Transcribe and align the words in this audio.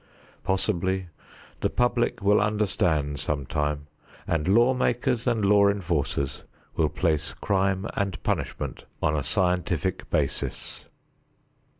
Possibly 0.43 1.09
the 1.59 1.69
public 1.69 2.23
will 2.23 2.41
understand 2.41 3.19
sometime, 3.19 3.85
and 4.25 4.47
law 4.47 4.73
makers 4.73 5.27
and 5.27 5.45
law 5.45 5.67
enforcers 5.67 6.43
will 6.75 6.89
place 6.89 7.33
crime 7.33 7.85
and 7.95 8.23
punishment 8.23 8.85
on 9.03 9.15
a 9.15 9.23
scientific 9.23 10.09
basis. 10.09 10.85